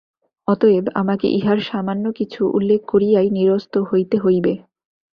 অতএব 0.47 0.85
আমাকে 0.95 1.27
ইহার 1.29 1.59
সামান্য 1.61 2.05
কিছু 2.11 2.41
উল্লেখ 2.53 2.81
করিয়াই 2.87 3.27
নিরস্ত 3.29 3.73
হইতে 3.89 4.15
হইবে। 4.17 4.53